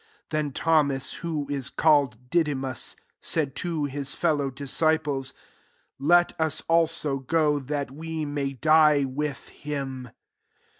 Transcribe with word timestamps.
16 0.23 0.23
Then 0.45 0.51
Thomas, 0.53 1.13
who 1.21 1.45
is 1.47 1.69
called 1.69 2.31
Didymus,* 2.31 2.95
said 3.21 3.53
to 3.57 3.85
his 3.85 4.15
fellow 4.15 4.49
disciples," 4.49 5.35
Let 5.99 6.33
us 6.41 6.63
also 6.67 7.19
go, 7.19 7.59
that 7.59 7.91
we 7.91 8.25
may 8.25 8.53
die 8.53 9.03
with 9.03 9.49
him." 9.49 10.09